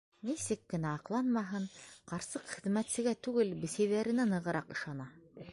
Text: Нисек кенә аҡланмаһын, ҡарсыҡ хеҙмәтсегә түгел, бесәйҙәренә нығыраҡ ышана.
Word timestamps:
Нисек 0.27 0.61
кенә 0.73 0.93
аҡланмаһын, 0.99 1.67
ҡарсыҡ 2.13 2.49
хеҙмәтсегә 2.55 3.15
түгел, 3.29 3.55
бесәйҙәренә 3.67 4.29
нығыраҡ 4.37 4.77
ышана. 4.79 5.11